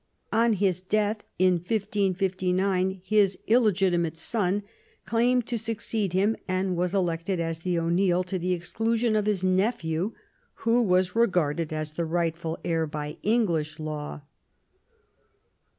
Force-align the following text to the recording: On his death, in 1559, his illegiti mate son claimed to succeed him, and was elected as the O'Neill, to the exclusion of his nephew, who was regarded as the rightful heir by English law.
On 0.33 0.53
his 0.53 0.81
death, 0.81 1.23
in 1.37 1.57
1559, 1.59 3.01
his 3.03 3.37
illegiti 3.47 3.99
mate 3.99 4.17
son 4.17 4.63
claimed 5.05 5.45
to 5.45 5.59
succeed 5.59 6.13
him, 6.13 6.35
and 6.47 6.75
was 6.75 6.95
elected 6.95 7.39
as 7.39 7.59
the 7.61 7.77
O'Neill, 7.77 8.23
to 8.23 8.39
the 8.39 8.51
exclusion 8.53 9.15
of 9.15 9.27
his 9.27 9.43
nephew, 9.43 10.13
who 10.65 10.81
was 10.81 11.15
regarded 11.15 11.71
as 11.71 11.93
the 11.93 12.05
rightful 12.05 12.57
heir 12.65 12.87
by 12.87 13.17
English 13.21 13.79
law. 13.79 14.21